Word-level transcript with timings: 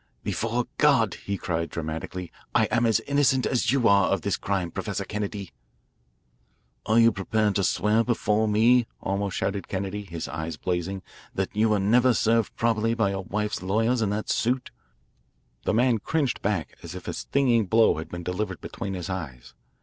"Before 0.23 0.65
God," 0.79 1.13
he 1.13 1.37
cried 1.37 1.69
dramatically, 1.69 2.31
"I 2.55 2.65
am 2.71 2.87
as 2.87 3.01
innocent 3.01 3.45
as 3.45 3.71
you 3.71 3.87
are 3.87 4.09
of 4.09 4.21
this 4.23 4.35
crime, 4.35 4.71
Professor 4.71 5.05
Kennedy." 5.05 5.51
"Are 6.87 6.97
you 6.97 7.11
prepared 7.11 7.53
to 7.57 7.63
swear 7.63 8.03
before 8.03 8.47
me," 8.47 8.87
almost 8.99 9.37
shouted 9.37 9.67
Kennedy, 9.67 10.03
his 10.05 10.27
eyes 10.27 10.57
blazing, 10.57 11.03
"that 11.35 11.55
you 11.55 11.69
were 11.69 11.79
never 11.79 12.15
served 12.15 12.55
properly 12.55 12.95
by 12.95 13.11
your 13.11 13.25
wife's 13.25 13.61
lawyers 13.61 14.01
in 14.01 14.09
that 14.09 14.27
suit?" 14.27 14.71
The 15.65 15.73
man 15.75 15.99
cringed 15.99 16.41
back 16.41 16.77
as 16.81 16.95
if 16.95 17.07
a 17.07 17.13
stinging 17.13 17.67
blow 17.67 17.97
had 17.99 18.09
been 18.09 18.23
delivered 18.23 18.59
between 18.59 18.95
his 18.95 19.07
eyes. 19.07 19.53